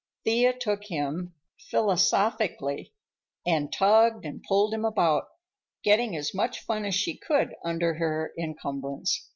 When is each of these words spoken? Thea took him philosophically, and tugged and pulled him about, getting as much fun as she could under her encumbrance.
Thea 0.25 0.57
took 0.57 0.85
him 0.85 1.35
philosophically, 1.69 2.91
and 3.45 3.71
tugged 3.71 4.25
and 4.25 4.41
pulled 4.41 4.73
him 4.73 4.83
about, 4.83 5.25
getting 5.83 6.15
as 6.15 6.33
much 6.33 6.61
fun 6.65 6.85
as 6.85 6.95
she 6.95 7.15
could 7.15 7.53
under 7.63 7.93
her 7.93 8.33
encumbrance. 8.35 9.29